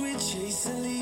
we're 0.00 0.18
chasing 0.18 0.99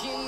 G. 0.00 0.27